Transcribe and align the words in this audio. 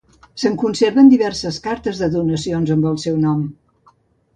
Se'n 0.43 0.55
conserven 0.63 1.11
diverses 1.11 1.61
cartes 1.67 2.03
de 2.03 2.11
donacions 2.17 2.77
amb 2.79 2.93
el 2.95 3.01
seu 3.09 3.25
nom. 3.29 3.51